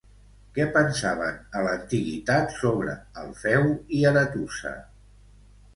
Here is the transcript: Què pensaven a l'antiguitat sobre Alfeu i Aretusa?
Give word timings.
Què 0.53 0.65
pensaven 0.77 1.37
a 1.59 1.61
l'antiguitat 1.67 2.57
sobre 2.63 2.99
Alfeu 3.25 3.71
i 4.01 4.05
Aretusa? 4.15 4.75